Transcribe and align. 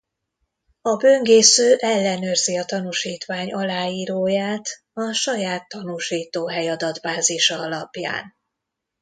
A 0.81 0.95
böngésző 0.95 1.75
ellenőrzi 1.79 2.57
a 2.57 2.65
tanúsítvány 2.65 3.51
aláíróját 3.53 4.69
a 4.93 5.11
saját 5.11 5.67
tanúsítóhely-adatbázisa 5.69 7.59
alapján. 7.61 8.35